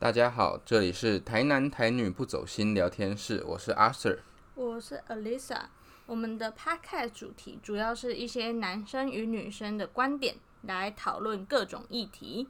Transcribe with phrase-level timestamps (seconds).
[0.00, 4.20] 大家好，这里是台男台女不走心聊天室，我是阿 Sir。
[4.54, 5.62] 我是 Alisa。
[6.06, 12.46] 我们的 Podcast 主题主要是一些男生与女生的观点来讨论各种议题。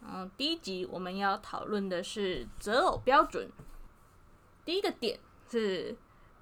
[0.00, 3.50] 嗯，第一集我们要讨论的是择偶标准。
[4.64, 5.20] 第一个点
[5.50, 5.94] 是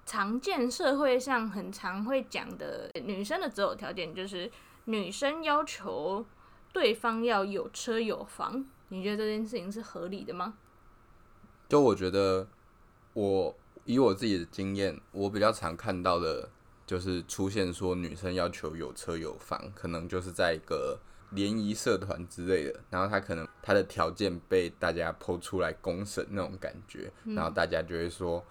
[0.05, 4.49] 常见社会上很常会讲的女生的择偶条件，就是
[4.85, 6.25] 女生要求
[6.71, 8.65] 对方要有车有房。
[8.89, 10.55] 你觉得这件事情是合理的吗？
[11.67, 12.47] 就我觉得，
[13.13, 13.55] 我
[13.85, 16.49] 以我自己的经验，我比较常看到的，
[16.87, 28.43] 就是出现说女生要求有车有房，可能就是在一个联谊社团之类的，然后她可能她的条件被大家剖出来公审那种感觉，然后大家就会说，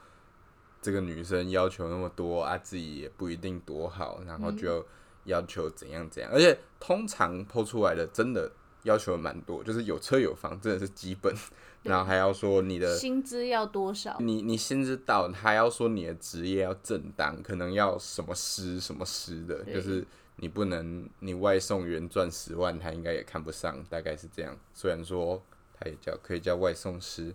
[0.80, 4.86] 这个女生要求那么多啊，自己也不一定多好，然后就
[5.24, 8.52] 要求怎样怎样，而且通常剖出来的真的。
[8.84, 11.34] 要求蛮多，就是有车有房，真的是基本。
[11.84, 14.16] 然后还要说你的薪资要多少？
[14.18, 20.04] 你你薪资到，还要说你的职业要正当，可能要什么师什么师的，就是
[20.36, 24.58] 你不能你外送员赚十万，他应该也看不上，大概是这样。
[24.74, 25.40] 虽然说
[25.78, 27.32] 他也叫可以叫外送师。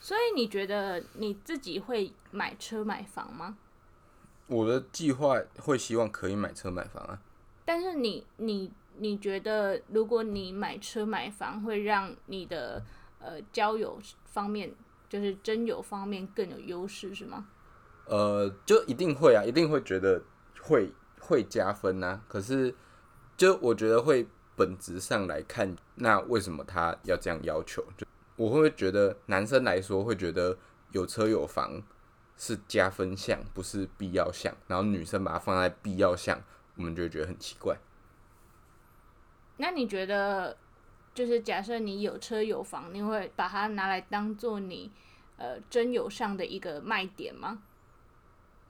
[0.00, 3.56] 所以你觉得你自己会买车买房吗？
[4.48, 7.22] 我的计划会希望可以买车买房啊。
[7.64, 8.72] 但是你你。
[8.98, 12.82] 你觉得，如果你买车买房，会让你的
[13.18, 14.72] 呃交友方面，
[15.08, 17.48] 就是真友方面更有优势，是吗？
[18.06, 20.22] 呃，就一定会啊，一定会觉得
[20.60, 22.20] 会会加分呐。
[22.28, 22.74] 可是，
[23.36, 24.26] 就我觉得会
[24.56, 27.84] 本质上来看，那为什么他要这样要求？
[27.96, 30.58] 就我会觉得男生来说会觉得
[30.90, 31.82] 有车有房
[32.36, 34.52] 是加分项，不是必要项。
[34.66, 36.42] 然后女生把它放在必要项，
[36.76, 37.78] 我们就觉得很奇怪。
[39.62, 40.56] 那你觉得，
[41.14, 44.90] 就是假设你有车有房，你会把它拿来当做你
[45.36, 47.62] 呃真友上的一个卖点吗？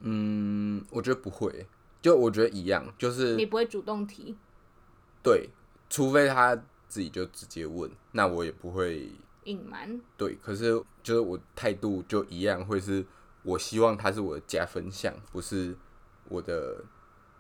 [0.01, 1.67] 嗯，我觉得不会，
[2.03, 4.37] 就我觉得一样，就是你不会主动提，
[5.23, 5.49] 对，
[5.89, 6.55] 除非他
[6.87, 9.11] 自己就直接问，那我也不会
[9.45, 9.99] 隐瞒。
[10.19, 13.03] 对，可是就是我态度就一样，会是
[13.45, 15.75] 我希望他是我的加分项，不是
[16.29, 16.85] 我的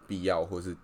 [0.08, 0.74] 必要或是。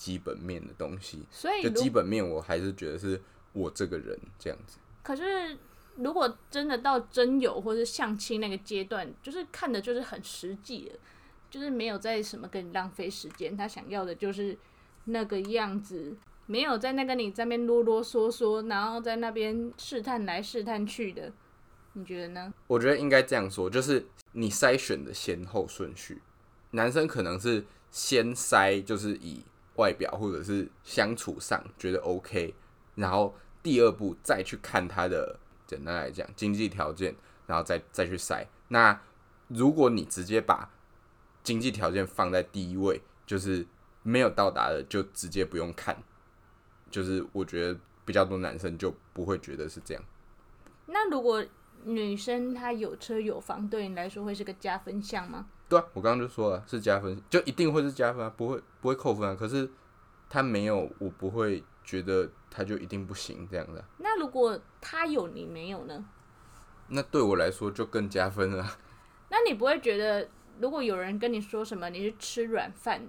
[0.00, 3.20] 基本面的东西，所以就基本面，我还是觉得是
[3.52, 4.78] 我这个人这样子。
[5.02, 5.58] 可是，
[5.96, 10.98] 如果真的到真友或是相亲那个阶段，就是看的就是很实际的，
[11.50, 13.54] 就是没有在什么跟你浪费时间。
[13.54, 14.56] 他想要的就是
[15.04, 21.30] 那个样子，没有在那跟你在那边啰啰嗦嗦，然后在那边试探来试探去的。
[21.92, 22.54] 你觉得呢？
[22.66, 26.22] 我觉得应该这样说，就是你筛选的先后顺序，
[26.70, 29.44] 男生可能是先筛，就是以。
[29.80, 32.54] 外表或者是相处上觉得 OK，
[32.94, 38.46] 然后第二步再去看他的，简单来讲经济条件，然后再再去筛。
[38.68, 39.00] 那
[39.48, 40.70] 如果你直接把
[41.42, 43.66] 经济条件放在第一位，就是
[44.02, 45.96] 没有到达的就直接不用看，
[46.90, 50.04] 就是我觉得比较多男生就不会觉得是这样。
[50.86, 51.42] 那如果
[51.84, 55.48] 女生她有车有房，对你来说会是个加分项吗？
[55.70, 59.36] 对啊，我刚刚就说了是加分，就一定会是加分啊，不会不会扣分啊。
[59.38, 59.70] 可是
[60.28, 63.84] 他没有，我不会觉得他就一定不行这样的。
[63.98, 66.04] 那如果他有你没有呢？
[66.88, 68.78] 那对我来说就更加分了。
[69.30, 73.06] 那你不会觉得，如果有人跟你说什么你是吃软饭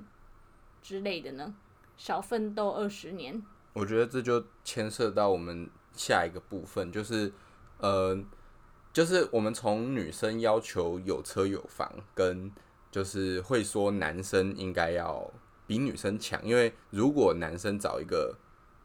[0.83, 1.55] 之类的呢？
[1.97, 3.41] 少奋斗二十年？
[3.73, 7.33] 我觉得这就牵涉到我们下一个部分，就是
[7.79, 8.15] 呃。
[8.93, 12.51] 就是我们从女生要求有车有房，跟
[12.91, 15.31] 就是会说男生应该要
[15.65, 18.35] 比女生强，因为如果男生找一个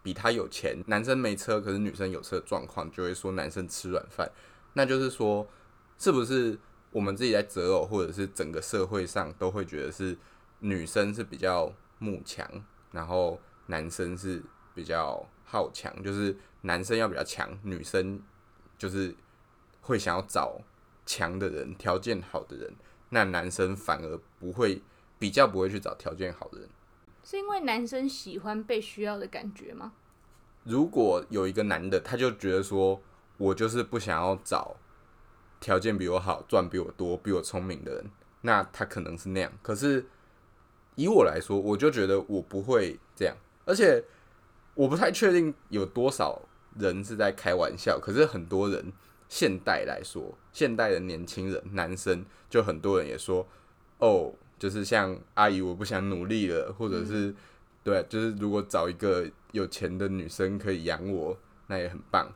[0.05, 4.31] 比他有钱，男生没车，可是女生有车的状况，就会说男生吃软饭。
[4.75, 5.45] 那就是说，
[5.99, 6.57] 是不是
[6.93, 10.17] 我们自己在择偶，或者是整个社会上都会觉得是
[10.61, 12.49] 女生是比较慕强，
[12.93, 14.41] 然后男生是
[14.73, 18.23] 比较好强，就是男生要比较强，女生
[18.79, 19.13] 就是。
[19.87, 20.61] 会想要找
[21.07, 22.75] 强的人，条件好的人，
[23.11, 24.83] 那男生反而不会
[25.17, 26.69] 比较不会去找条件好的人，
[27.23, 29.93] 是因为男生喜欢被需要的感觉吗？
[30.65, 33.01] 如果有一个男的，他就觉得说，
[33.37, 34.75] 我就是不想要找
[35.61, 38.11] 条件比我好、赚比我多、比我聪明的人，
[38.41, 39.53] 那他可能是那样。
[39.63, 40.05] 可是
[40.97, 44.03] 以我来说，我就觉得我不会这样，而且
[44.75, 46.43] 我不太确定有多少
[46.77, 48.93] 人是在开玩笑，可是很多人。
[49.29, 53.47] 现代来说，现代的年轻人，男生就很多人也说，
[53.99, 57.35] 哦，就是像阿姨，我不想努力了，或者是
[57.83, 61.37] 对，就是如果找一个有钱的女生可以养我，
[61.67, 62.33] 那也很棒。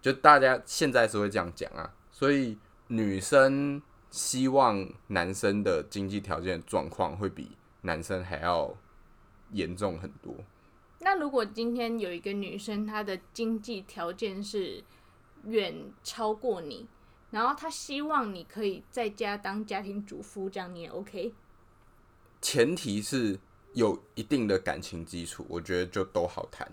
[0.00, 3.80] 就大家现在是会这样讲啊，所以女生
[4.10, 7.52] 希望男生的经济条件状况会比
[7.82, 8.76] 男生还要
[9.52, 10.34] 严重很多。
[10.98, 14.82] 那如果今天有一个女生，她的经济条件是
[15.44, 16.86] 远超过你，
[17.30, 21.32] 然后他希望你可以在家当家庭主妇，这样你也 OK？
[22.40, 23.38] 前提是
[23.72, 26.68] 有一定的感情基础，我觉得就都好谈。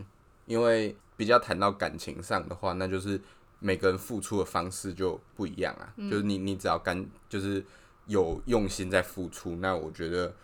[0.46, 3.22] 因为比较谈到感情上的话，那就是
[3.60, 5.94] 每个人付出的方式就不一样啊。
[6.10, 7.64] 就是你你只要干，就是
[8.08, 10.36] 有用心在付出，那我觉得，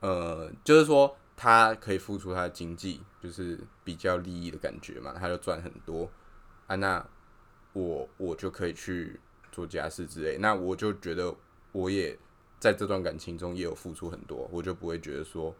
[0.00, 6.10] 呃，就是说他可以付出他的经济，就是比较利益的感觉嘛，他就赚很多
[6.66, 6.76] 啊。
[6.76, 7.06] 那
[7.72, 9.18] 我我就可以去
[9.50, 11.34] 做家事之类，那我就觉得
[11.72, 12.18] 我也
[12.58, 15.54] 在这段感情中也有付出很多，我就不会觉得说，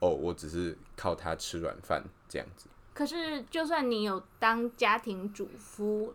[0.00, 2.68] 哦，我只是靠他吃软饭这样子。
[2.94, 6.14] 可是，就算你有当家庭主夫，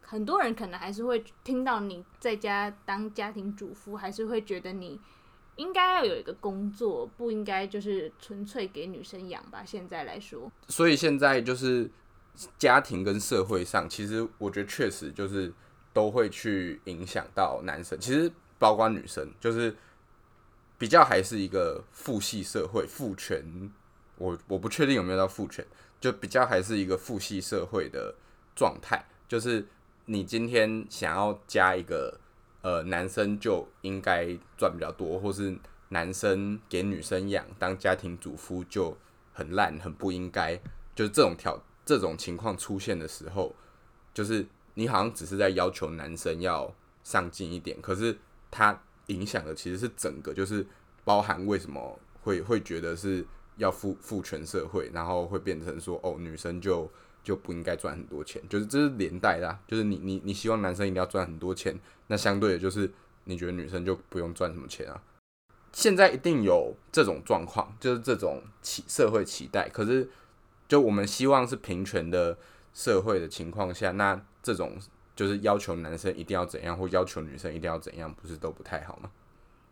[0.00, 5.00] 很多人可能还是会听到你在家当家庭主夫，还是会觉得你
[5.56, 9.64] 应该要有一个工作，不应该就是纯粹给女生养吧？
[9.64, 11.90] 现在来说，所以现在就是
[12.58, 15.52] 家庭跟社会上，其实我觉得确实就是
[15.92, 19.74] 都会去影响到男生，其实包括女生，就是
[20.78, 23.70] 比较还是一个父系社会，父权，
[24.16, 25.64] 我我不确定有没有到父权。
[26.00, 28.14] 就比较还是一个父系社会的
[28.54, 29.66] 状态，就是
[30.04, 32.20] 你今天想要加一个
[32.62, 35.58] 呃男生就应该赚比较多，或是
[35.88, 38.96] 男生给女生养当家庭主妇就
[39.32, 40.54] 很烂很不应该，
[40.94, 43.54] 就是这种条这种情况出现的时候，
[44.12, 44.44] 就是
[44.74, 48.18] 你好像只是在要求男生要上进一点，可是
[48.50, 50.66] 他影响的其实是整个，就是
[51.04, 53.26] 包含为什么会会觉得是。
[53.58, 56.88] 要父父权社会，然后会变成说，哦，女生就
[57.24, 61.76] 就不应该赚很多钱，就是这是连带的，就是你你你希望男生一定要赚很多钱，
[62.06, 62.88] 那相对的就是
[63.24, 65.02] 你觉得女生就不用赚什么钱啊？
[65.72, 70.08] 现在一定有这种状况，就是这种期社会期待，可是
[70.68, 72.38] 就我们希望是平权的
[72.72, 74.76] 社会的情况下，那这种
[75.16, 79.10] 就是要求男生一定要怎样，或要求女生一定要怎样，不是都不太好吗？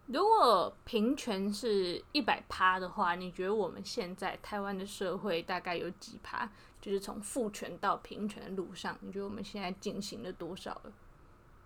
[0.06, 6.48] 如果平权是一百趴的话，你觉得我们现在台湾的社会大概有几趴？
[6.80, 10.92] 就是从父权到平权的路上，你觉得我们现在进行了多少了？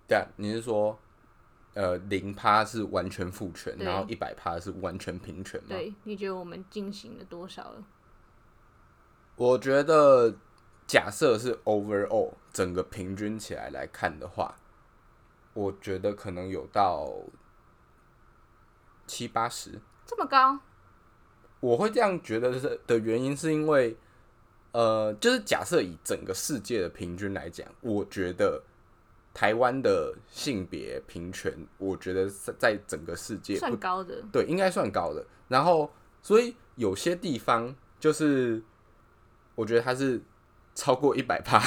[0.09, 0.99] 对啊，你是说，
[1.75, 5.67] 呃，零趴是完全父权，然后一百趴是完全平权吗？
[5.69, 7.85] 对，你觉得我们进行了多少了？
[9.41, 10.35] 我觉得，
[10.87, 14.55] 假设是 overall 整个平均起来来看的话，
[15.55, 17.11] 我觉得可能有到。
[19.07, 19.73] 七八十
[20.07, 20.61] 这么高，
[21.59, 23.97] 我会这样觉得是的原因，是因为，
[24.71, 28.63] 呃，就是假设以整个世界的平均来讲，我觉得
[29.35, 35.27] 台湾的性别平权，我觉得在整个世界算高的，对，应该算高的。
[35.49, 35.91] 然后，
[36.23, 38.63] 所以有些地方就是，
[39.61, 40.21] 我觉得它是
[40.75, 41.63] 超过一百趴，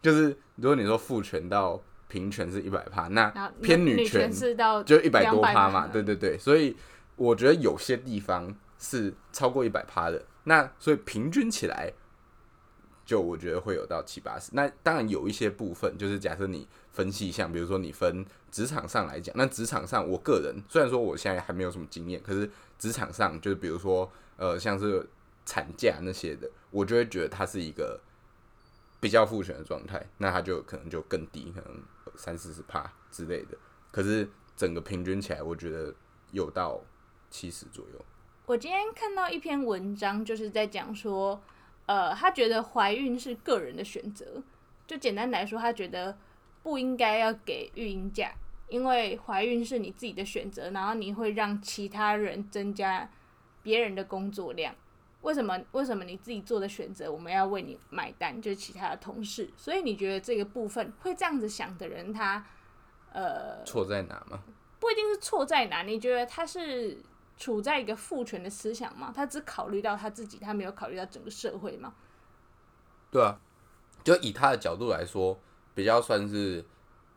[0.00, 1.82] 就是如果你说父权到。
[2.08, 3.28] 平权是一百趴，那
[3.60, 6.74] 偏女权是到就一百多趴嘛，对对对，所以
[7.16, 11.92] 我觉得有些地方是超过一百趴的，那所以平均起来，
[13.04, 14.52] 就我觉得会有到七八十。
[14.54, 25.04] 那当然有一些部分，就是假设你分析像，比如说你分职场上来讲，那职场上我个人虽然说我现在还没有什么经验，可是职场上就是比如说呃像是
[25.44, 28.00] 产假那些的，我就会觉得它是一个
[29.00, 31.82] 比较复权的状态，那它就可能就更低，可能。
[32.14, 33.58] 三四十帕之类的，
[33.90, 35.94] 可是整个平均起来，我觉得
[36.30, 36.80] 有到
[37.28, 38.04] 七十左右。
[38.46, 41.38] 我今天看到一篇文章，就是在讲说，
[41.84, 44.42] 呃，他觉得怀孕是个人的选择，
[44.86, 46.16] 就简单来说，他觉得
[46.62, 48.32] 不应该要给育婴假，
[48.70, 53.10] 因为怀孕是你自己的选择，然后你会让其他人增加
[53.62, 54.74] 别人的工作量。
[55.26, 55.60] 为什么？
[55.72, 58.40] 为什么你自己做的选择，我们要为你买单？
[58.40, 62.46] 就是其他的同事，所以你觉得这个部分会这样子想的人，他
[63.12, 64.38] 呃错在哪吗？
[64.78, 67.02] 不一定是错在哪，你觉得他是
[67.36, 69.12] 处在一个父权的思想吗？
[69.12, 71.92] 他只考虑到他自己，他没有考虑到整个社会吗？
[73.10, 73.36] 对啊，
[74.04, 75.36] 就以他的角度来说，
[75.74, 76.64] 比较算是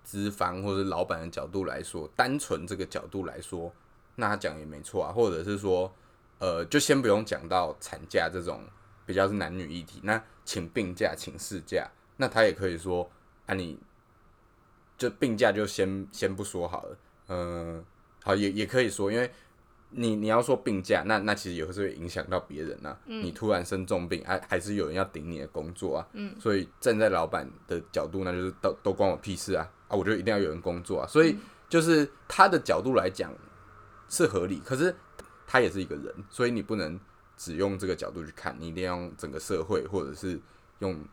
[0.04, 3.72] 资方或者老板的角度来说，单纯这个角度来说，
[4.16, 5.94] 那他讲也没错啊，或者是说。
[6.40, 8.64] 呃，就先不用讲到产假这种
[9.06, 13.10] 比较是男女议题，那请病假、请事假，那他也可以说
[13.46, 13.78] 啊，你
[14.98, 17.86] 就病假就先先不说好了，嗯，
[18.24, 19.30] 好也也可以说，因为
[19.92, 26.08] 你你要说病假，那那其实也是会影响到别人呐、你突然生重病，还、还是有人要顶你的工作啊。
[26.14, 26.36] 嗯。
[26.40, 29.68] 所以站在老板的角度，那就是都都关我屁事啊！
[29.88, 31.08] 啊，我觉得一定要有人工作啊。
[31.08, 31.36] 所以
[31.68, 33.34] 就是他的角度来讲
[34.10, 34.96] 是合理，可是
[35.52, 37.00] 他也是一个人，所以你不能
[37.36, 40.40] 只用这个角度去看，你一定要用整个社会或者是
[40.78, 41.04] 用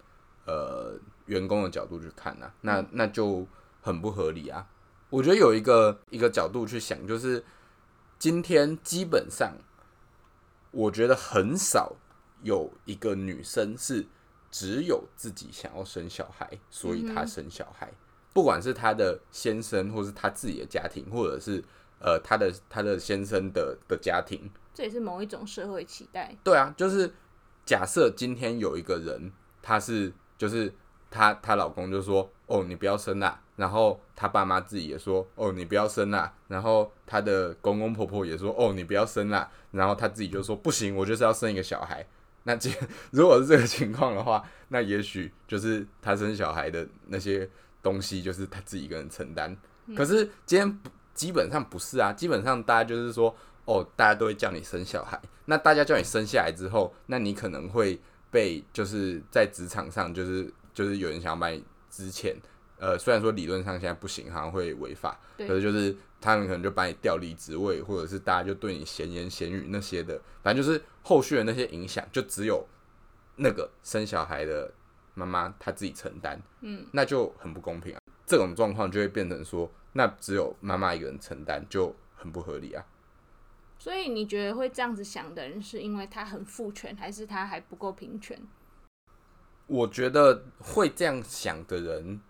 [0.44, 0.92] 呃
[1.24, 2.52] 员工的角度去看啊。
[2.60, 3.46] 那那就
[3.80, 4.68] 很不合理啊。
[5.08, 7.42] 我觉得有一个一个角度去想，就是
[8.18, 9.56] 今天基本上，
[10.70, 11.96] 我觉得很少
[12.42, 14.06] 有一个女生是
[14.50, 17.90] 只有自己想要生小孩，所以她生小孩，
[18.34, 21.64] 不管是她的先生，或是她自己的家庭，或者是
[21.98, 26.36] 呃她的她的先生的的家庭，这也是某一种社会期待。
[26.44, 27.12] 对啊，就是
[27.64, 30.72] 假设今天有一个人，他是就是
[31.10, 42.06] 她她老公就说哦你不要生啦，然后她爸妈自己也说哦你不要生啦，然后她的公公婆婆也说哦你不要生啦，然后她自己就说不行，我就是要生一个小孩。
[42.44, 42.70] 那这
[43.10, 47.50] 如果是这个情况的话，那也许就是她生小孩的那些
[47.82, 49.56] 东西，就是她自己一个人承担。
[49.96, 55.20] 可是今天不基本上不是啊，基本上大家就是说哦，大家都会叫你生小孩。
[55.46, 57.98] 那大家叫你生下来之后，那你可能会
[58.30, 62.36] 被就是在职场上，就是就是有人想要把你之前，
[62.78, 72.66] 呃，虽然说理论上现在不行，好像会违法，可是就是他们可能就把你调离职位，或者是大家就对你闲言闲语那些的，反正就是后续的那些影响，就只有
[73.36, 74.72] 那个生小孩的
[75.14, 78.00] 妈妈她自己承担，嗯，那就很不公平啊。
[78.26, 82.84] 这种状况就会变成说，那只有妈妈一个人承担，就很不合理啊。
[83.78, 88.38] 所以你觉得会这样子想的人，是因为他很父权，还是他还不够平权？
[89.66, 92.20] 我觉得会这样想的人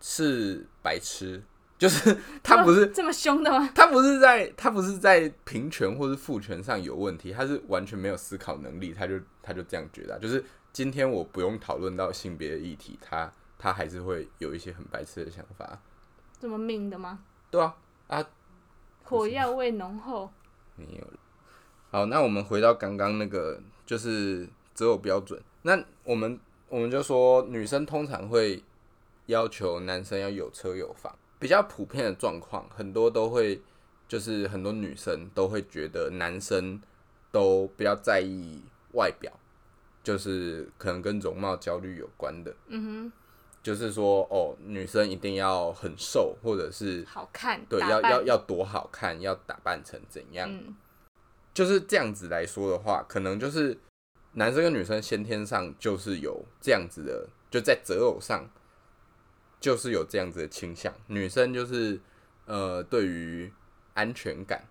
[0.00, 1.42] 是白痴，
[1.78, 3.70] 就是他不是 这么凶的吗？
[3.74, 13.32] 他不是在他不是在平权或是父权上有问题，他是完全没有思考能力，他就他就这样觉得啊、就是今天我不用讨论到性别的议题，他
[13.64, 15.80] 他还是会有一些很白痴的想法，
[16.38, 17.20] 这么命的吗？
[17.50, 17.74] 对啊
[18.08, 18.22] 啊，
[19.02, 20.30] 火药味浓厚，
[20.76, 21.18] 没有了。
[21.90, 25.42] 好，那我们回到刚刚那个，就是择偶标准。
[25.62, 28.62] 那我们我们就说，女生通常会
[29.28, 33.62] 要求男生要有车有房，比较普遍的状况，很多都会
[34.06, 36.78] 就是很多女生都会觉得男生
[37.32, 39.32] 都比较在意外表，
[40.02, 42.54] 就是可能跟容貌焦虑有关的。
[42.66, 43.10] 嗯
[43.64, 50.46] 就是说，哦，女生一定要很瘦，或者是，好看，对，要要要多好看，要打扮成怎样？
[50.52, 50.76] 嗯，
[51.54, 53.80] 就是这样子来说的话，可能就是
[54.32, 58.50] 男生跟女生先天上就是有这样子的，就在择偶上
[59.58, 60.92] 就是有这样子的倾向。
[61.06, 61.98] 女生就是
[62.44, 63.50] 呃，对于
[63.94, 64.68] 安全感，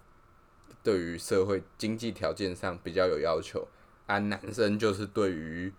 [0.83, 3.67] 对于社会经济条件上比较有要求，
[4.05, 5.73] 而男生就是对于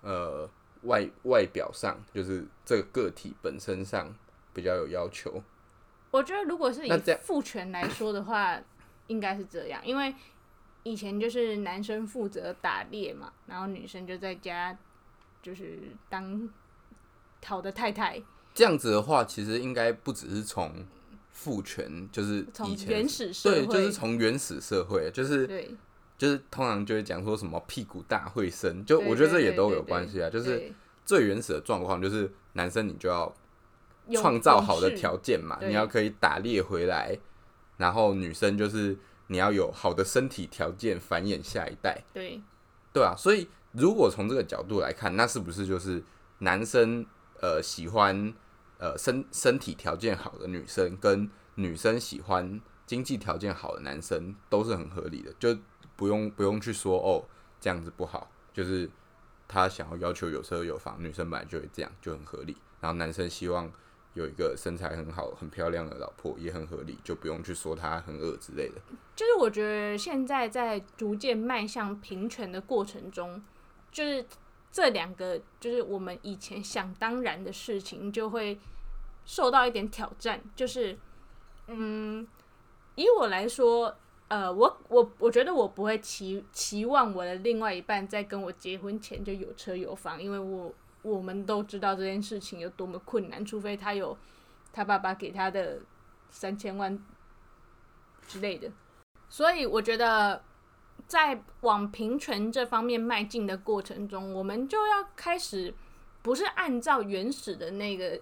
[0.00, 0.48] 呃
[0.84, 4.14] 外外表上，就是这个个体本身上
[4.52, 5.42] 比较有要求。
[6.10, 6.90] 我觉得如果是以
[7.22, 8.60] 父权来说的话，
[9.08, 10.14] 应该是这样，因为
[10.82, 14.76] 以前就是男生负责打猎嘛，然后女生就在家
[15.42, 16.48] 就是当
[17.44, 18.22] 好的太太，
[18.54, 20.86] 这样子的话，其实应该不只是从
[21.32, 25.74] 父权，就是从原始社对，会，就是从原始社会，就是对，
[26.16, 30.30] 就是通常就会讲说什么屁股大会生，就我觉得这也都有关系啊。
[30.30, 30.72] 就是
[31.04, 33.34] 最原始的状况，就是男生你就要
[34.12, 37.18] 创造好的条件嘛，你要可以打猎回来，
[37.76, 42.40] 然后女生就是你要有好的身体条件繁衍下一代，对，
[42.92, 46.02] 对啊，所以如果从这个角度来看，那是不是就是
[46.38, 47.04] 男生
[47.40, 48.32] 呃喜欢
[48.78, 55.56] 呃身身体条件好的女生，跟女生喜欢经济条件好的男生都是很合理的，就
[55.96, 57.24] 不用不用去说哦
[57.60, 58.90] 这样子不好，就是
[59.46, 62.56] 他想要要求有车有房，女生本来就会这样，就很合理。
[62.80, 63.70] 然后男生希望
[64.12, 68.74] 有一个身材很好、很漂亮的老婆，也很合理，就不用去说他很恶之类的。
[69.16, 73.42] 就是我觉得现在在逐渐迈向平权的过程中，
[73.90, 74.24] 就是
[74.70, 78.58] 这两个就是我们以前想当然的事情，就会
[79.24, 80.42] 受到一点挑战。
[80.54, 80.98] 就是，
[81.68, 82.26] 嗯，
[82.96, 83.96] 以我来说，
[84.34, 94.18] 呃，我我我觉得我不会期期望我的另外一半在跟我结婚前就有车有房，因为我我们都知道这件事情有多么困难，除非他有
[94.72, 95.78] 他爸爸给他的
[96.30, 96.98] 三千万
[98.26, 98.68] 之类的。
[99.28, 100.42] 所以我觉得，
[101.06, 105.72] 在往平权这方面迈进的过程中，我们就要开始
[106.22, 108.20] 不是按照原始的那个。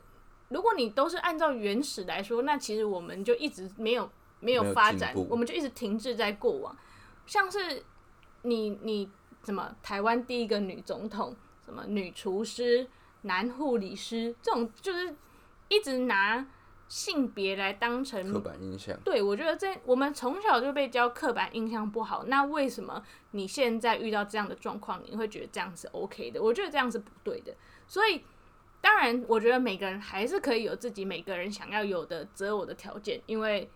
[0.51, 4.11] 如果你都是按照原始来说，那其实我们就一直没有
[4.43, 6.77] 没有发展，我们就一直停滞在过往。
[7.25, 7.83] 像是
[8.43, 9.09] 你你
[9.41, 11.35] 怎么台湾第一个女总统，
[11.65, 12.87] 什么女厨师、
[13.23, 15.15] 男护理师，这种就是
[15.69, 16.45] 一直拿
[16.89, 18.99] 性别来当成刻板印象。
[19.05, 26.43] 对，我觉得这我们从小就被教刻板印象不好，那为什么你现在遇到这样的状况，你会觉得这样是 OK 的？
[26.43, 27.55] 我觉得这样是不对的。
[27.87, 28.25] 所以，
[28.81, 33.71] 当然，我觉得每个人还是可以有自己每个人想要有的择偶的条件，因为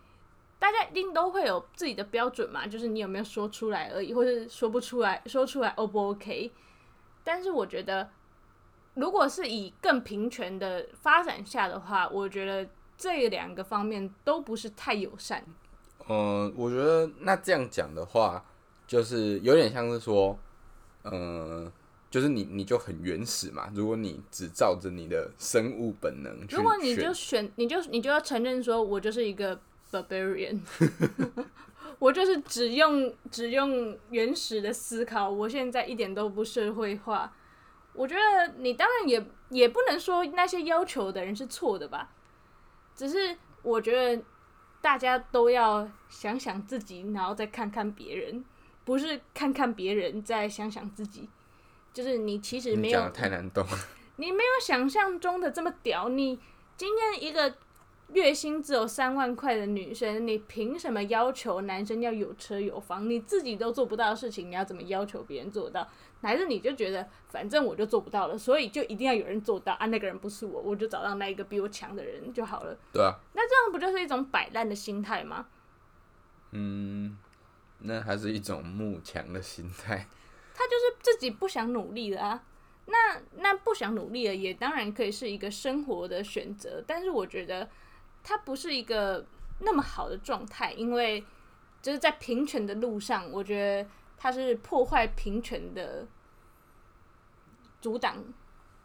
[0.58, 6.50] 大家一定都会有自己的标准嘛，就是你有没有说出来而已，或是说不出来，说出来 O 不 OK？
[7.22, 8.08] 但是我觉得，
[8.94, 15.44] 如果是以更平权的发展下的话，我觉得这两个方面都不是太友善。
[16.08, 18.44] 嗯，我觉得那这样讲的话，
[18.86, 20.38] 就是有点像是说，
[21.04, 21.70] 嗯，
[22.08, 23.68] 就是你你就很原始嘛。
[23.74, 29.60] 如果你只照着你的生物本能去如果你就选，你就你就要承认说，我就是一个
[29.90, 30.60] barbarian，
[31.98, 37.32] 我就是只用只用原始的思考，我现在一点都不社会化。
[37.92, 42.10] 我觉得你当然也也不能说那些要求的人是错的吧，
[42.94, 44.22] 只是我觉得
[44.82, 48.44] 大家都要想想自己，然后再看看别人，
[48.84, 51.28] 不是看看别人再想想自己。
[51.94, 53.66] 就是你其实没有太难懂。
[54.16, 56.10] 你没有想象中的这么屌。
[56.10, 56.38] 你
[56.76, 57.54] 今天一个
[58.12, 63.08] 月薪只有三万块的女生，你凭什么要求男生要有车有房？
[63.08, 65.86] 你自己都做不到的事情，你要怎么要求别人做到？
[66.22, 69.86] 还是你就觉得反正我就做不到了，所以就一定要有人做到啊？
[69.86, 72.76] 那个人不是我，我就找到那一个比我强的人就好了。
[72.92, 75.46] 对啊，那这样不就是一种摆烂的心态吗？
[76.52, 77.18] 嗯，
[77.80, 80.06] 那还是一种慕强的心态。
[80.54, 82.44] 他就是自己不想努力了啊。
[82.86, 87.68] 那那不想努力了，也当然可以是一个生活的选择，但是我觉得
[88.28, 89.24] 它不是一个
[89.60, 91.24] 那么好的状态，因为
[91.80, 96.04] 就是在平权的路上，我觉得它是破坏平权的
[97.80, 98.16] 阻挡。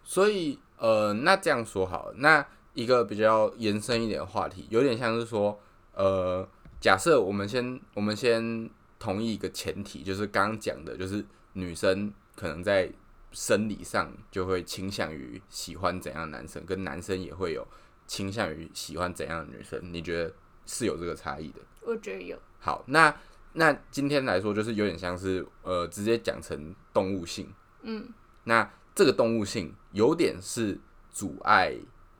[0.03, 2.45] 所以，呃，那这样说好了，那
[2.75, 5.59] 一个比较延伸一点的话题，有点像是说，
[5.95, 6.47] 呃，
[6.79, 12.91] 假设我们先我们先同意一个前提，就是刚刚讲的，就是女生可能在
[13.31, 17.67] 生理上就会倾向于喜欢怎样男生，跟男生也会有
[18.11, 20.33] 倾向于喜欢怎样的女生，你觉得
[20.65, 21.61] 是有这个差异的？
[21.79, 23.15] 我觉得有，好，那
[23.53, 27.49] 那今天来说，就是有点像是呃，直接讲成动物性。
[27.83, 30.77] 嗯，那这个动物性有点是
[31.09, 31.73] 阻碍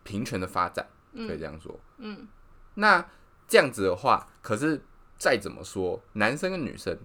[0.04, 1.78] 平权的发展，可以这样说。
[1.98, 2.26] 嗯，
[2.76, 3.06] 那
[3.46, 4.82] 这样子的话，可是
[5.18, 6.98] 再怎么说，男生跟女生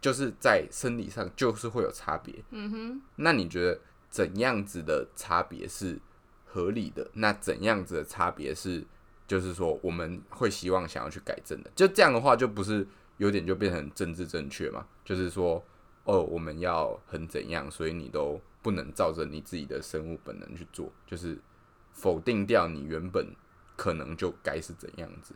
[0.00, 2.42] 就是在生理上就是会有差别。
[2.50, 6.00] 嗯哼，那你觉得怎样子的差别是
[6.52, 7.10] 合理的？
[7.14, 8.84] 那怎样子的差别是，
[9.26, 11.70] 就是说我们会希望想要去改正的？
[11.74, 12.86] 就这样的话，就不是
[13.16, 14.86] 有点就变成政治正确嘛？
[15.02, 15.64] 就是说，
[16.04, 21.38] 哦，我们要很怎样，所以你都不能照着你自己的生物本能去做，就是
[21.92, 23.34] 否定掉你原本
[23.74, 25.34] 可能就该是怎样子。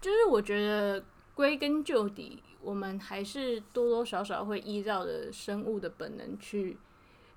[0.00, 6.78] 就是我觉得归根究底，我们还是多多少少会依照着生物的本能去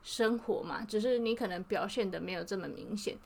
[0.04, 3.18] 生活嘛，只是你可能表现的没有这么明显。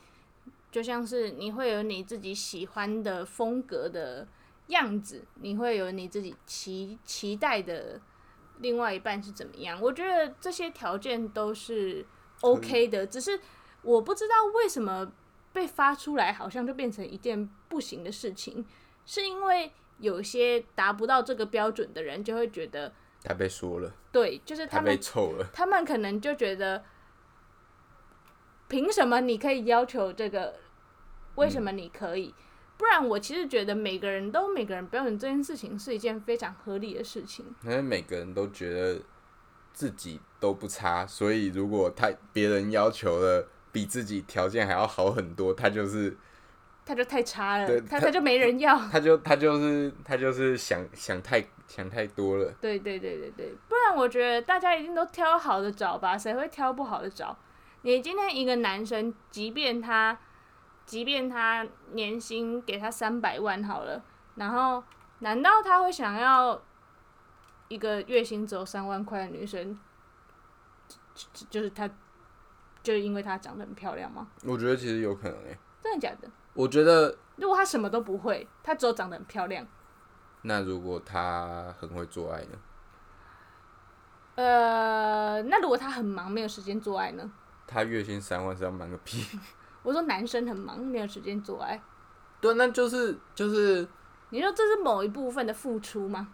[0.71, 4.27] 就像是你会有你自己喜欢的风格的
[4.67, 8.01] 样子，你会有你自己期期待的
[8.59, 9.79] 另外一半是怎么样。
[9.79, 12.03] 我觉得这些条件都是
[12.41, 13.39] OK 的，只是
[13.83, 15.11] 我不知道为什么
[15.51, 18.65] 被发出来，好像就变成一件不行的事情。
[19.05, 22.91] 是因为有些达不到这个标准的人，就会觉得，
[23.23, 25.49] 他被说了，对，就是他被他们，臭了。
[25.53, 26.83] 他们可能就觉得，
[28.67, 30.53] 凭什么你可以要求这个？
[31.35, 32.33] 为什么你可以？
[32.77, 37.45] 不然我其实觉得每个人都有每个人标准这件事情是一件非常合理的事情。
[37.63, 39.01] 因为每个人都觉得
[39.71, 46.15] 自己都不差，所以如果他别人要求的比自己条件还要好很多，他就是
[46.85, 48.77] 他就太差了，他他他就没人要。
[48.89, 52.53] 他就他就是他就是想想太想太多了。
[52.59, 57.37] 对对对对对，不然我觉得大家一定都挑好的找吧，谁会挑不好的找？
[57.83, 60.17] 你今天一个男生，即便他，
[60.85, 64.03] 即便他年薪给他三百万好了，
[64.35, 64.83] 然后
[65.19, 66.61] 难道他会想要
[67.67, 69.79] 一个月薪只有三万块的女生？
[71.49, 71.89] 就是他，
[72.81, 74.27] 就因为她长得很漂亮吗？
[74.45, 76.27] 我觉得其实有可能诶、真的假的？
[76.53, 79.65] 我觉得如果他什么都不会，他只有长得很漂亮，
[80.43, 82.57] 那如果他很会做爱呢？
[84.35, 87.31] 呃，那如果他很忙，没有时间做爱呢？
[87.67, 89.39] 他月薪三万是要忙个屁？
[89.83, 91.81] 我说男生很忙，没有时间做爱。
[92.39, 93.87] 对，那就是就是
[94.29, 96.27] 你说这是某一部分的付出吗？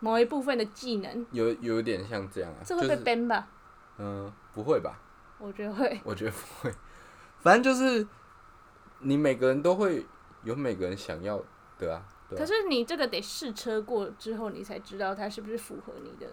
[0.00, 3.48] 某一部分的技能，有有点像这样啊，这会被就是 ban 吧？
[3.98, 4.98] 嗯、不会吧？
[5.38, 6.00] 我觉得会。
[6.04, 6.74] 我觉得不会，
[7.38, 8.06] 反正就是
[9.00, 10.06] 你每个人都会
[10.42, 11.42] 有每个人想要
[11.78, 12.40] 的啊，对啊。
[12.40, 16.30] 可是你这个得试车过之后，你才知道它是不是符合你的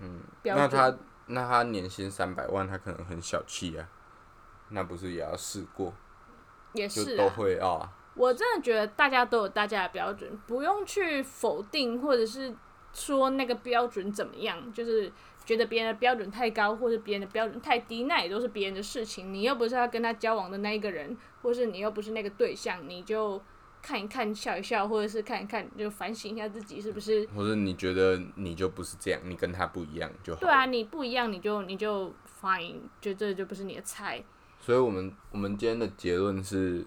[0.00, 0.68] 嗯，标准。
[0.70, 3.88] 那他那他年薪三百万，他可能很小气啊，
[4.70, 5.92] 那不是也要试过，
[6.72, 12.54] 也就是都啊，会啊，我真的觉得大家都有大家的标准，不用去否定或者是
[12.98, 15.10] 说那个标准怎么样，就是
[15.44, 19.32] 觉得别人的标准太高或者别人的标准太低，那也都是别人的事情。
[19.32, 23.40] 你又不是要跟他交往的那一个人，或是你又不是那个对象，你就
[23.80, 30.40] 看一看笑一笑，或者是看一看就反省一下自己是不是或者你觉得你就不是这样，你跟他不一样就好。
[30.40, 34.22] 对啊，你不一样你就你就 fine，就这就不是你的菜。
[34.60, 36.84] 所以我们我们今天的结论是，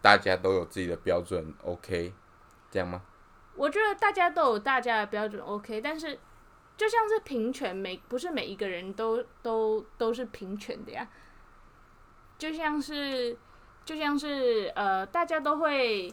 [0.00, 2.12] 大家都有自己的标准，OK，
[2.70, 3.02] 这样吗？
[3.60, 6.18] 我觉得大家都有大家的标准，OK，但是
[6.78, 11.06] 就像是平权，每不是每一个人都都都是平权的呀。
[12.38, 13.36] 就像是
[13.84, 16.10] 就像是呃，大家都会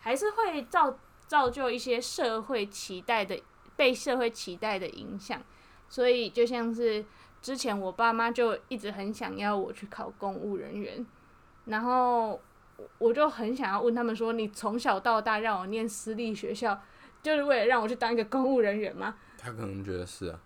[0.00, 3.42] 还是会造造就一些社会期待的
[3.76, 5.42] 被社会期待的影响，
[5.90, 7.04] 所以就像是
[7.42, 11.04] 之前我爸妈就一直很想要我去考公务人员，
[11.66, 12.40] 然后
[12.98, 16.78] 我就很想要问他们说，你从小到大让我念私立学校，
[17.22, 19.16] 就是为了让我去当一个公务人员吗？
[19.38, 20.40] 他可能觉得是啊，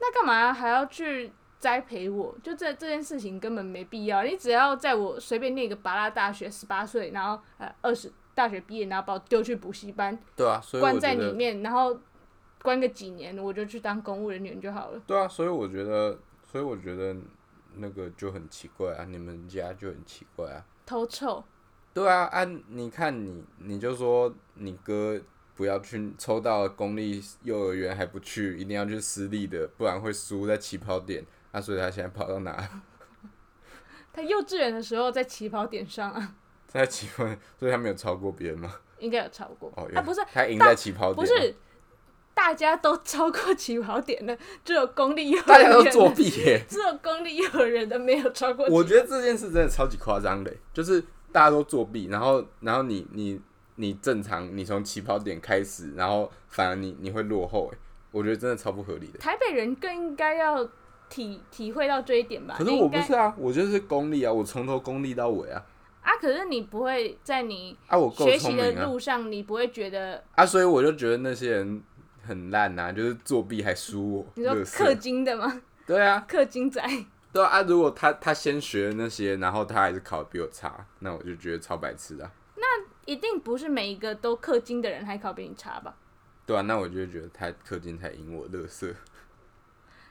[0.00, 2.36] 那干嘛还要去栽培我？
[2.42, 4.22] 就这这件事情根本没必要。
[4.22, 11.98] 你只要在我随便念一个拔拉大学，十八岁，然后呃二十大学毕业，然后把我丢去补习班，对啊，所以关在，里面，然后
[12.62, 15.00] 关个几年，我就去当公务人员就好了。
[15.06, 17.16] 对啊，所以我觉得，所以我觉得
[17.76, 20.64] 那个就很奇怪啊，你们家就很奇怪啊。
[20.86, 21.44] 偷臭，
[21.92, 25.20] 对啊，啊、你看你，你就说你哥
[25.54, 31.24] 不要去抽到公立幼儿园还不去，一定要去私立的，不然会输在起跑点。
[31.50, 32.82] 啊，所以他现在跑到哪？
[34.12, 36.34] 他幼稚园的时候在起跑点上啊，
[36.68, 37.24] 在起跑，
[37.58, 38.72] 所以他没有超过别人吗？
[38.98, 39.70] 应该有超过。
[39.76, 41.54] 哦，啊，不是，他赢在起跑点，不是，
[42.36, 46.62] 大家都超过起跑点了，只有公立幼儿大家都作弊耶。
[46.68, 48.66] 只有公立幼儿园的没有超过。
[48.68, 53.40] 我觉得这件事真的超级夸张的，就是大家都作弊，然后然后你你
[53.76, 57.78] 你正常，你从起跑点开始，然后反而你你会落后，哎，
[58.12, 59.18] 我觉得真的超不合理的。
[59.18, 60.62] 台北人更应该要
[61.08, 62.56] 体体会到这一点吧？
[62.58, 65.64] 可是我不是啊，我就是公立啊，我从头公立到尾啊，
[66.02, 71.82] 啊，可是你不会在你啊我学习的路上，你不会觉得啊所以我就觉得那些人
[72.26, 75.62] 很烂呐、就是作弊还输我，你说氪金的吗？
[75.86, 76.82] 对啊，氪金仔，
[77.32, 82.66] 对啊，啊如果他他先学了那些，然后他还是考得比我差，那我就觉得超白痴啊，那
[83.04, 85.94] 一定不是每一个都氪金的人还考比你差吧？
[86.44, 88.92] 对啊，那我就觉得他氪金才赢我，乐色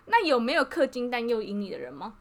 [0.06, 2.13] 那有没有氪金但又赢你的人吗？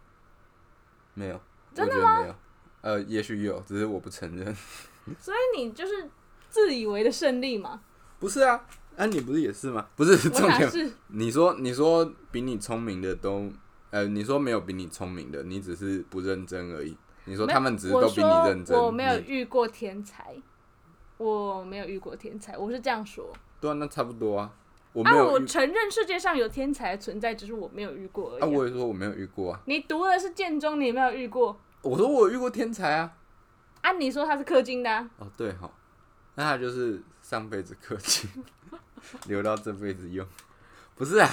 [1.14, 1.40] 没有，
[1.72, 2.34] 真的吗没有，
[2.80, 4.56] 呃，也许有，只是我不承认。
[5.20, 6.08] 所以你就是
[6.48, 7.80] 自以为的胜利嘛？
[8.18, 9.86] 不是啊，啊，你不是也是吗？
[9.96, 10.90] 不是重点，是？
[11.08, 13.50] 你说你说比你聪明的都，
[13.90, 16.96] 呃，你说没有比你聪明的，你只是不认真而已。
[17.26, 20.34] 你说他们只是都比你认真，我没有遇过天才，
[21.16, 23.32] 我没有遇过天才，我是这样说。
[23.60, 24.52] 对啊，那差不多啊。
[24.92, 29.60] 我啊，我承认世界上有天才存在，只是我没有遇过而已啊，啊、我也说我没有遇过啊。
[29.64, 31.58] 你读的是建中，你有没有遇过？
[31.82, 33.12] 我说我有遇过天才啊。
[33.80, 35.70] 啊，你说他是氪金的、啊，哦，对哈，
[36.36, 38.30] 那他就是上辈子氪金，
[39.28, 40.26] 留到这辈子用。
[40.96, 41.28] 不是啊，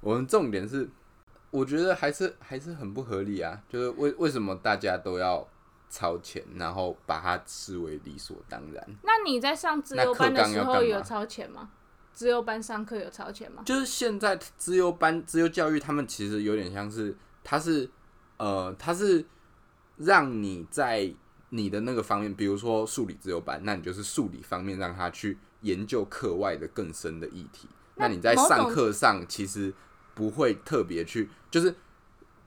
[0.00, 0.88] 我们重点是，
[1.50, 3.62] 我觉得还是还是很不合理啊。
[3.68, 5.46] 就是为为什么大家都要
[5.88, 8.86] 超前，然后把它视为理所当然？
[9.02, 11.70] 那你在上自由班的时候有超前吗？
[12.12, 13.62] 自由班上课有超前吗？
[13.66, 17.88] 就是现在自由班、自由教育，他们其实有点像是，他是
[18.38, 19.24] 呃，他是
[19.96, 21.12] 让你在
[21.50, 27.68] 你的那个方面，比如说数理自由班，那你就是数理方面让他去研究课外的更深的议题。
[27.96, 29.72] 那那你在上课上其实
[30.14, 31.74] 不会特别去，就是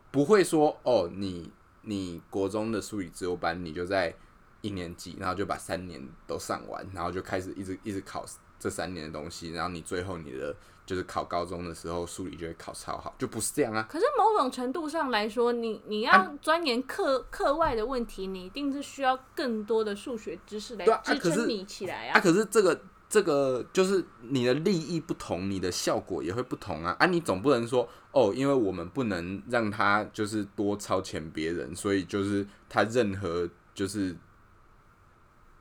[0.09, 4.15] 不会说哦，你你国中的数理自由班，你就在
[4.61, 8.25] 一年级，然后就把三年都上完，然后就开始一直一直考
[8.57, 13.85] 这三年的东西，然后你最后你的就是考高中的时候数理就会考超好，就不是这样啊。
[13.89, 22.21] 可是某种程度上来说，你你要钻研课课外的问题，你一定是需要更多的数学知识来支撑你起来啊，啊。
[22.21, 26.95] 可是这个这个就是你的利益不同，你的效果也会不同啊。
[26.99, 34.15] 啊，你总不能说哦，因为我们不能让他就是多超前别人，所以就是他任何就是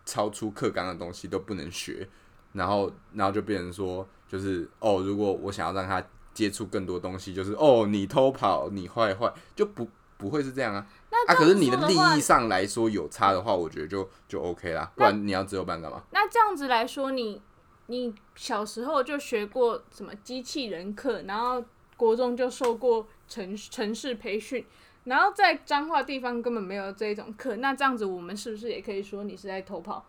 [0.04, 2.06] 超出课纲的东西都不能学。
[2.52, 10.87] 然后然后就变成说，就是哦，如果我想要让他接触更多东西，就是哦，你偷跑，你坏坏，就不不会是这样啊。
[11.26, 16.02] 啊，可是你的利益上来说有差的话，我觉得就就 OK 啦，不然你要自由班干嘛？
[16.11, 17.42] 那这样子来说，你
[17.87, 21.62] 你小时候就学过什么机器人课，然后
[21.96, 24.64] 国中就受过城城市培训，
[25.04, 30.04] 然后在彰化地方根本没有这一种课，那这样子我们是不是也可以说你是在偷跑？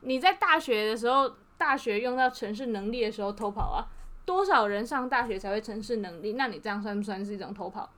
[0.00, 3.86] 你在大学的时候，大学用到城市能力的时候偷跑啊？
[4.24, 6.34] 多少人上大学才会城市能力？
[6.34, 7.90] 那你这样算不算是一种偷跑？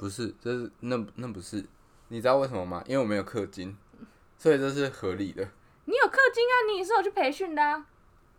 [0.00, 1.62] 不是，这是那那不是，
[2.08, 2.82] 你知道为什么吗？
[2.86, 3.76] 因为我没有氪金，
[4.38, 5.46] 所以这是合理的。
[5.84, 6.54] 你有氪金啊？
[6.72, 7.86] 你也是有去培训的啊？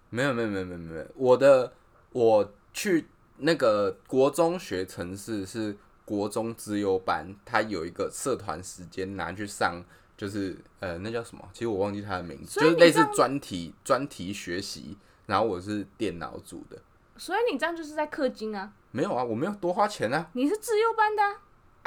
[0.09, 1.71] 没有没有没有没有没有，我的
[2.13, 3.05] 我去
[3.37, 9.85] 那个国中学城市是国中资优班，他有一个社团时间拿去上，
[10.17, 11.47] 就是呃那叫什么？
[11.53, 14.97] 其实我忘记他的名字，就是类似专题专题学习。
[15.27, 16.81] 然后我是电脑组的，
[17.17, 18.73] 所以你这样就是在氪金啊？
[18.89, 20.27] 没有啊，我没有多花钱啊。
[20.33, 21.21] 你是自优班的。
[21.21, 21.41] 啊，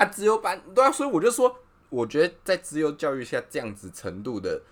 [0.06, 1.56] 自由班对啊，所以我就说，
[1.90, 4.62] 我觉得在自由教育下这样子程度的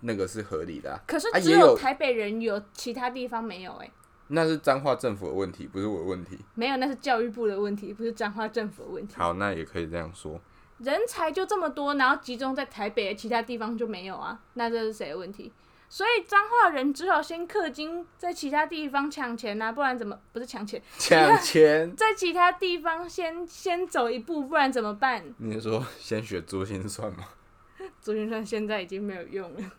[0.00, 1.00] 那个是合理的。
[1.06, 3.90] 可是只有台北人有，其他地方没有哎。
[4.28, 6.38] 那是彰化政府的问题，不是我的问题。
[6.54, 9.16] 没有，那是教育部的问题，不是彰化政府的问题。
[9.16, 10.40] 好，那也可以这样说。
[10.78, 14.40] 人才就这么多，然后集中在台北，其他地方就没有啊？
[14.54, 15.52] 那这是谁的问题？
[15.92, 20.80] 所以彰化人只好先氪金，在其他地方抢钱呐，不然怎么不是抢钱？
[20.96, 25.34] 抢钱， 在其他地方先先走一步，不然怎么办？
[25.38, 27.24] 你是说先学珠心算吗？
[28.00, 29.72] 珠心算现在已经没有用了。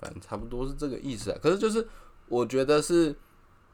[0.00, 1.38] 反正差不多是这个意思啊。
[1.42, 1.86] 可是就是
[2.26, 3.14] 我觉得是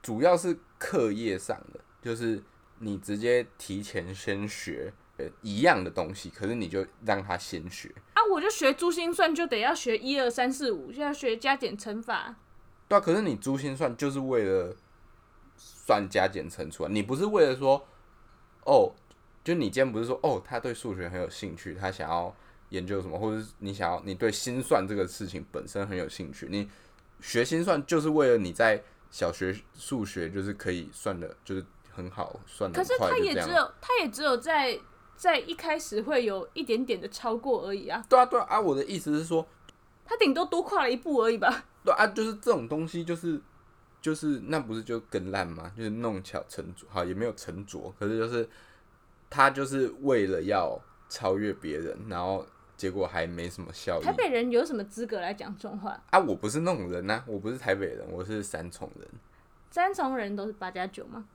[0.03, 2.43] 主要是课业上的，就是
[2.81, 4.93] 你直接提前先学。
[5.43, 8.23] 一样的东西，可是你就让他先学啊！
[8.31, 12.37] 我就学珠心算，就得要学一二三四五，就要学加减乘法。
[12.87, 14.77] 对啊，可是你珠心算就是为了
[15.57, 17.85] 算加减乘除啊，你不是为了说
[18.65, 18.93] 哦，
[19.43, 22.33] 就你今天不是说哦，他对数学很有兴趣，他想要
[22.69, 26.71] 研究什么，或者是你想要你对心算这个事情本身很有兴趣，你
[27.21, 32.79] 学心算就是为了你在小学数学就是可以算的，就是很好算的。
[32.79, 34.79] 可是他也只有，他也只有在。
[35.19, 38.03] 在一开始会有一点点的超过而已啊。
[38.09, 39.45] 对啊，对啊，啊，我的意思是说，
[40.05, 41.65] 他顶多多跨了一步而已吧。
[41.85, 43.41] 对啊，就是这种东西，就是
[44.01, 45.73] 就是那不是就更烂吗？
[45.77, 48.49] 就是弄巧成拙，好也没有成拙，可是就是
[49.29, 54.05] 他就是为了要超越别人，然后结果还没什么效益。
[54.05, 56.01] 台北人有什么资格来讲这种话？
[56.11, 59.09] 啊，我不是那种人呐，我不是台北人，我是三重人。
[59.71, 61.27] 三重人都是八加九吗？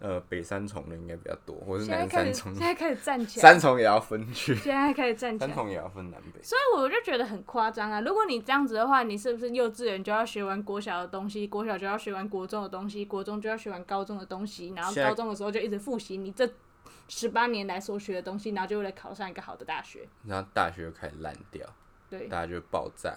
[0.00, 2.54] 呃，北三重的应该比较多，或是南三重。
[2.54, 3.42] 现在开始站起来。
[3.44, 4.54] 三重也要分区。
[4.54, 5.46] 现在开始站起来。
[5.46, 6.42] 三重也要分南北。
[6.42, 8.00] 所以我就觉得很夸张啊！
[8.00, 16.50] 如果你这样子的话，你是不是幼稚园就要学完国小的东西，国小就要学完国中的东西，国中就要学完高中的东西，然后高中的时候就一直复习你这
[17.08, 20.08] 十八年来所学的东西，然后就为了考上一个好的大学。
[20.26, 21.66] 然后大学就开始烂掉，
[22.08, 23.14] 对，大家就爆炸，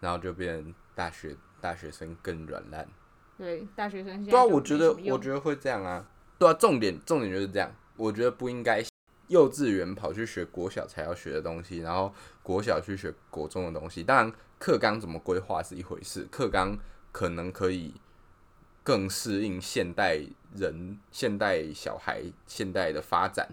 [0.00, 2.88] 然后就变成大学大学生更软烂。
[3.36, 4.24] 对，大学生。
[4.24, 6.08] 对啊，我觉得我觉得会这样啊。
[6.38, 7.70] 对啊，重点重点就是这样。
[7.96, 8.84] 我觉得不应该
[9.28, 14.02] 幼稚园跑去学国小才要学的东西，然后国小去学国中的东西。
[14.02, 16.78] 当然，课纲怎么规划是一回事，课纲
[17.12, 17.94] 可能可以
[18.82, 20.20] 更适应现代
[20.54, 23.48] 人、现代小孩、现代的发展，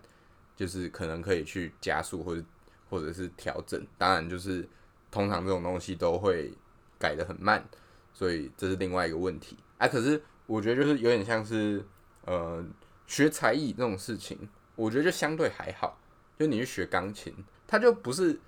[0.55, 2.43] 就是可能可以去加速或者
[2.89, 3.81] 或者是调整。
[3.97, 4.67] 当然，就是
[5.09, 6.53] 通常这种东西都会
[6.99, 7.65] 改的很慢，
[8.13, 9.57] 所以这是另外一个问题。
[9.83, 11.83] 哎，可是我觉得就是有点像是。
[12.25, 12.65] 呃，
[13.05, 15.99] 学才艺这种事情，我觉得就相对还好。
[16.39, 17.35] 就你去学钢琴，
[17.67, 18.39] 它就不是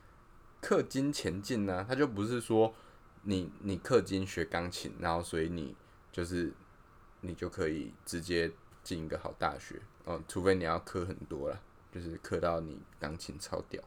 [0.62, 2.74] 氪金前进啊，它就不是说
[3.24, 5.76] 你你氪金学钢琴，然后所以你
[6.10, 6.54] 就是
[7.19, 8.50] 你就可以直接
[8.82, 11.60] 进一个好大学哦，除非你要氪很多了，
[11.91, 13.84] 就是氪到你钢琴超屌。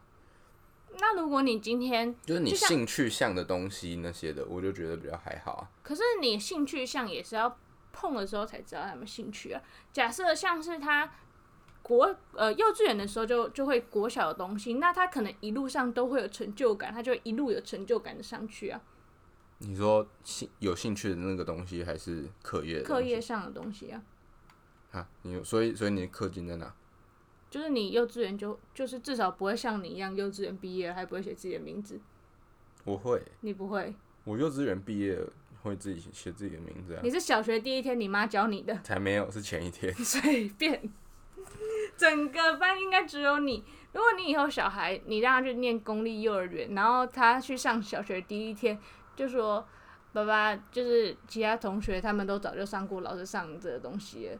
[1.00, 5.70] 那如果你今天就是你兴趣向的东西那些的，我就觉得比较还好啊。
[5.82, 7.56] 可是你兴趣向也是要。
[7.90, 9.60] 碰的时候才知道他们兴趣啊。
[9.92, 11.10] 假设像是他
[11.82, 18.80] 国呃幼稚园的时候就就会国小的东西，那他可能一路上都会有成就感，他就一路有成就感的上去啊。
[19.58, 22.82] 你说兴有兴趣的那个东西还是课业？
[22.82, 24.00] 课业上的东西啊。
[24.92, 26.72] 啊，你所以所以你的氪金在哪？
[27.50, 32.00] 就是你幼稚园就就是至少不会像你一样幼稚园毕业还不会写自己的名字。
[32.84, 33.22] 我会。
[33.40, 33.94] 你不会？
[34.24, 35.18] 我幼稚园毕业。
[35.60, 37.00] 会自己写自己的名字啊？
[37.02, 38.72] 你是小学第一天你妈教你的？
[38.84, 39.92] 才没有，是前一天。
[39.98, 40.80] 随便，
[41.96, 43.64] 整个班应该只有你。
[43.92, 48.78] 如果你以后小孩，你让他去念公立幼儿园，然后他去上小学第一天，
[49.16, 49.66] 就说
[50.14, 54.38] ：“爸爸就是其他同学他们都早就上过老师上这个东西了。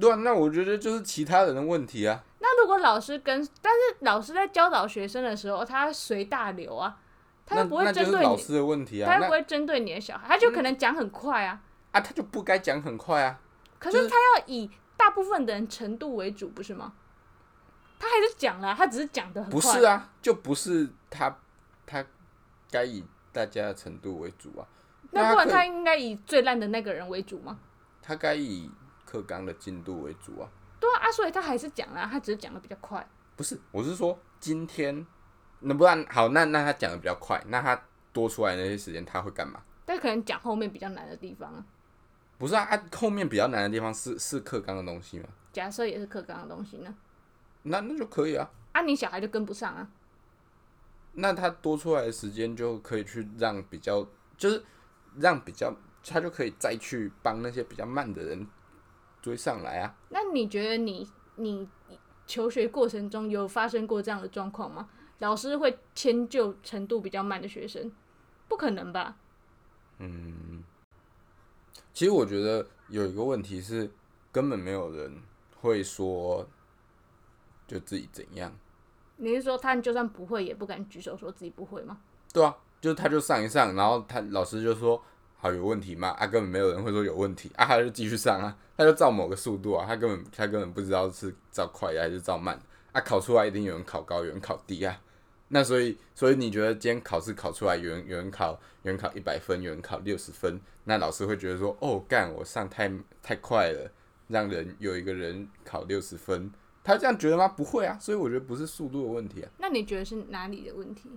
[0.00, 2.24] 对啊，那我觉得就是其他人的问题啊。
[2.38, 6.96] 那如果老师跟，但是老师在教导学生的时候，他随大流啊，
[7.44, 9.06] 他那又不会针对老师的问题啊。
[9.06, 11.60] 他又不会针对你的小孩，他就可能讲很快啊。
[11.92, 13.38] 啊，他就不该讲很快啊。
[13.78, 16.94] 可是他要以大部分的人程度为主，不是吗？
[17.98, 19.60] 他还是讲了，他只是讲的很快。
[19.60, 21.36] 不是啊，就不是他
[21.86, 22.04] 他
[22.70, 24.64] 该以大家的程度为主啊。
[25.10, 27.58] 那不然他应该以最烂的那个人为主吗？
[28.00, 28.70] 他该以
[29.10, 30.48] 课纲的进度为主啊。
[30.78, 33.04] 对啊，啊，所以他还是讲了，他只是讲的比较快。
[33.34, 35.06] 不是，我是说今天，
[35.60, 39.60] 那不然好，那那他讲的比较快，那他多出来那些时间他会干嘛？
[39.84, 41.64] 但可能讲后面比较难的地方啊，
[42.38, 46.94] 不是啊，啊后面比较难的地方是是课纲的东西吗，假设也是课纲的东西呢，
[47.64, 48.48] 那那就可以啊。
[48.72, 49.88] 啊，你小孩就跟不上啊。
[51.12, 54.62] 那他多出来的时间就可以去让比较，就是
[55.16, 55.74] 让比较，
[56.06, 58.46] 他就可以再去帮那些比较慢的人
[59.22, 59.94] 追上来啊。
[60.08, 61.68] 那你觉得你你
[62.26, 64.88] 求学过程中有发生过这样的状况吗？
[65.18, 67.92] 老师会迁就程度比较慢的学生？
[68.48, 69.16] 不可能吧？
[69.98, 70.64] 嗯
[71.92, 73.90] 其实我觉得有一个问题是，
[74.32, 75.20] 根本没有人
[75.60, 76.48] 会说
[77.66, 78.50] 就自己怎样，
[79.16, 82.00] 你是说他就算不会也不敢举手说自己不会吗？
[82.32, 85.02] 对啊，就是他就上一上，然后他老师就说
[85.40, 86.10] 好有问题吗？
[86.10, 92.60] 啊，根本没有人会说有问题啊，他就继续上啊，他就照某个速度啊，他根本他根本不知道是照快还是照慢
[92.92, 95.00] 啊，考出来一定有人考高，有人考低啊。
[95.48, 102.88] 那所以，所以你觉得今天考试考出来，有人有人考有人考一百分，有人考六十分，那老师会觉得说，哦，干我上太
[103.20, 103.90] 太快了，
[104.28, 106.52] 让人有一个人考六十分，
[106.84, 107.48] 他这样觉得吗？
[107.48, 109.50] 不会啊，所以我觉得不是速度的问题啊。
[109.58, 111.10] 那你觉得是哪里的问题？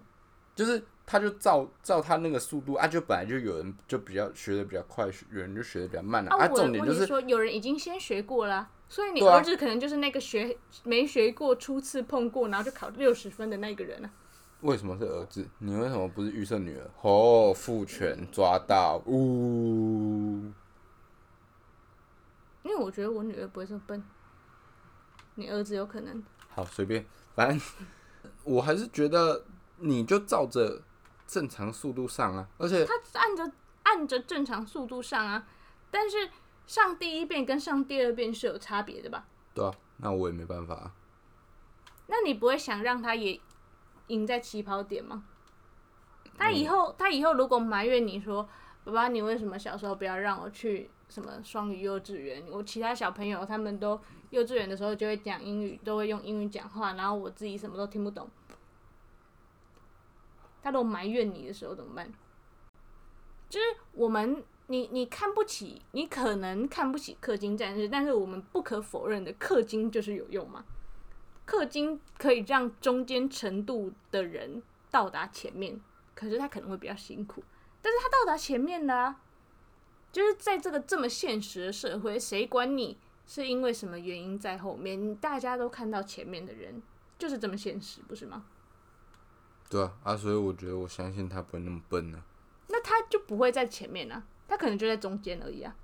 [0.55, 6.35] 就是他就照照他那个速度啊，就本来就有人就比较学的比较快，有人就学的比较慢啊。
[6.35, 14.09] 啊，我的重点就是说有人已经先学过啦、所以你儿子可能就是那个学没学过、初次碰过，然后就考六十分的那个人啊。
[14.61, 15.45] 为什么是儿子？
[15.57, 16.89] 你为什么不是预设女儿？
[17.01, 20.51] 哦，父权抓到，呜、
[22.63, 24.01] 因为我觉得我女儿不会这么笨，
[25.35, 26.23] 你儿子有可能。
[26.47, 27.59] 好随便，反正
[28.45, 29.43] 我还是觉得
[29.83, 30.81] 你就照着
[31.27, 33.51] 正常速度上啊，而且他按着
[33.83, 35.45] 按着正常速度上啊，
[35.91, 36.29] 但是
[36.65, 39.25] 上第一遍跟上第二遍是有差别的吧？
[39.53, 40.95] 对啊，那我也没办法、啊。
[42.07, 43.39] 那你不会想让他也
[44.07, 45.25] 赢在起跑点吗？
[46.37, 48.47] 他以后、他以后如果埋怨你说，
[48.83, 52.43] 爸爸，你为什么小时候不要让我去什么双语幼稚园？
[52.49, 53.99] 我其他小朋友他们都
[54.31, 58.29] 幼稚园的时候就会讲英语，都会用英语讲话，然后我自己什么都听不懂。
[60.63, 62.11] 他都埋怨你的时候怎么办？
[63.49, 70.65] 就是我们，你你看不起，你可能看不起氪金战士，但是我们不可否认的，氪金就是有用嘛。
[71.45, 75.79] 氪金可以让中间程度的人到达前面，
[76.15, 77.43] 可是他可能会比较辛苦，
[77.81, 79.21] 但是他到达前面了、啊，
[80.11, 82.97] 就是在这个这么现实的社会，谁管你
[83.27, 85.15] 是因为什么原因在后面？
[85.17, 86.81] 大家都看到前面的人，
[87.19, 88.45] 就是这么现实，不是吗？
[89.73, 92.23] 对啊，啊，所以我觉得我相信他不会那么笨呢、
[92.67, 95.75] 那他就不会在前面啊，他可能就在中间而已啊，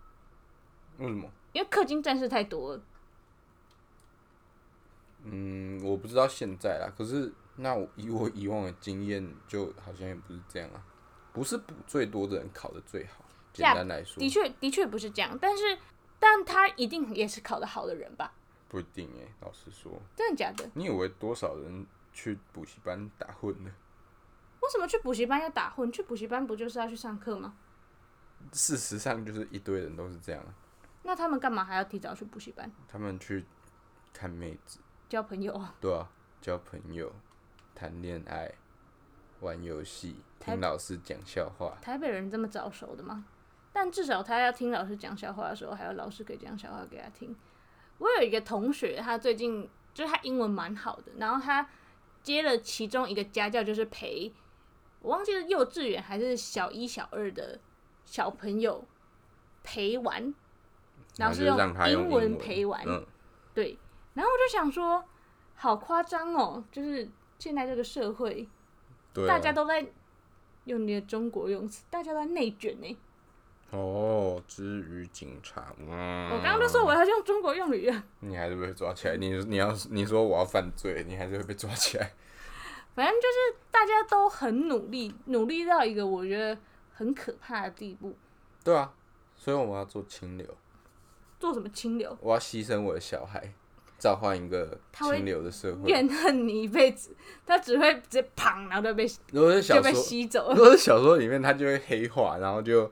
[0.99, 1.29] 为什么？
[1.53, 2.81] 因为氪金战士太多了。
[5.23, 10.81] 嗯，我不知道现在啦，可是那我以 我以往的经验，就好像也不是这样啊，
[11.33, 13.25] 不是补最多的人考的最好。
[13.51, 15.77] 简单来说的，确，的确不是这样，但是，
[16.19, 18.31] 但他一定也是考得好的人吧？
[18.69, 20.69] 不一定诶、老实说，真的假的？
[20.75, 21.85] 你以为多少人
[22.19, 23.71] 去补习班打混呢？
[24.61, 25.89] 为什么去补习班要打混？
[25.89, 27.55] 去补习班不就是要去上课吗？
[28.51, 30.51] 事实上就是一堆人都是这样啊，
[31.03, 33.45] 那他们干嘛还要提早去补习班他们去
[34.13, 35.73] 看妹子，交朋友啊？
[35.79, 36.09] 对啊，
[36.41, 37.09] 交朋友、
[37.73, 38.51] 谈恋爱、
[39.39, 41.77] 玩游戏、听老师讲笑话。
[41.81, 43.23] 台北人这么早熟的吗？
[43.71, 47.33] 但至少他要听老师讲笑话的时候，还有老师可以讲笑话给他听。
[47.97, 51.67] 我有一个同学，他最近就是他英文蛮好的，然后他
[52.21, 54.31] 接了其中一个家教，就是陪
[55.01, 57.59] 我忘记是幼稚园还是小一、小二的
[58.05, 58.85] 小朋友
[59.63, 60.33] 陪玩，
[61.17, 63.05] 然后就老师用英文文陪玩，嗯，
[63.53, 63.77] 对，
[64.13, 65.03] 然后我就想说，
[65.55, 68.47] 好夸张哦，就是现在这个社会，
[69.13, 69.85] 对、啊，大家都在
[70.65, 72.97] 用你的中国用词，大家都在内卷呢。
[73.71, 79.15] 哦，之于警察，嗯，我刚刚就说我要用中国用语了，你还是会被抓起来。
[79.17, 82.13] 你你要你说我要犯罪，你还是会被抓起来。
[82.95, 86.57] 反正就是大家都很努力，努力到一个我觉得
[86.91, 88.17] 很可怕的地步。
[88.63, 88.91] 对啊，
[89.35, 90.47] 所以我们要做清流，
[91.39, 92.17] 做什么清流？
[92.19, 93.53] 我要牺牲我的小孩，
[93.99, 95.89] 召唤一个清流的社会。
[95.89, 97.15] 怨恨你一辈子，
[97.45, 102.91] 他只会直接砰，然后就被如果是小就被，吸走了，如果是小说里面，他就会黑化，然后就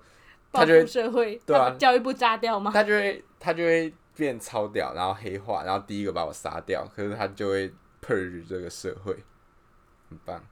[0.51, 2.71] 报他就会复社会，对啊教育部炸掉吗？
[2.73, 7.71] 他就会他就会变超屌，然后黑化，然后第一个把我杀掉，可是他就会
[8.01, 9.13] purge 这个社会，
[10.09, 10.43] 很棒。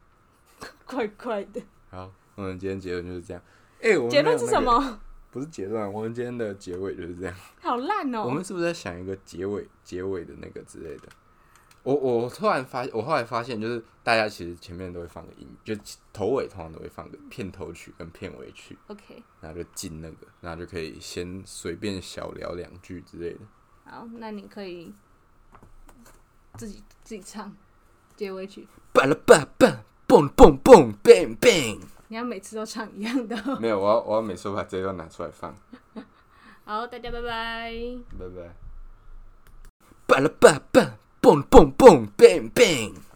[0.85, 1.61] 怪怪的。
[1.89, 3.41] 好，我们今天结论就是这样。
[3.81, 4.47] 哎、我们结论是？
[4.47, 4.99] 什么？
[5.31, 7.35] 不是结论，我们今天的结尾就是这样。
[7.59, 11.09] 好烂哦、我们是不是在想一个结尾结尾的那个之类的？
[11.85, 15.75] 我我突然发，我后来发现，就是大家其实前面都会放个音，就
[16.11, 23.39] 头尾通常都会放个片头曲跟片尾曲，OK，然后就进那个，然后就可以先随便小聊两句之类的。
[23.85, 24.91] 好，那你可以
[26.55, 27.55] 自己自己唱
[28.15, 28.67] 结尾曲。
[28.91, 31.79] 巴拉巴巴，蹦蹦蹦，bang bang。
[32.07, 33.57] 你要每次都唱一样的哦。
[33.61, 35.55] 没有，我要我要每次把这段拿出来放。
[36.65, 37.71] 好，大家拜拜。
[38.17, 38.55] 拜拜。
[40.07, 43.14] 巴拉巴巴，蹦蹦蹦，bang bang。